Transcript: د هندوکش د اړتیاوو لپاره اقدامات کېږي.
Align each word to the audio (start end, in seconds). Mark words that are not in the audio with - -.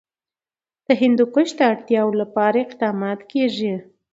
د 0.85 0.87
هندوکش 1.01 1.49
د 1.55 1.59
اړتیاوو 1.71 2.19
لپاره 2.21 2.57
اقدامات 2.65 3.19
کېږي. 3.31 3.75